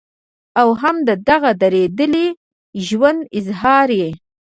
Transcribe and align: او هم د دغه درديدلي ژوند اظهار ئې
او 0.61 0.69
هم 0.81 0.95
د 1.07 1.09
دغه 1.29 1.51
درديدلي 1.61 2.27
ژوند 2.87 3.19
اظهار 3.39 3.87
ئې 3.99 4.09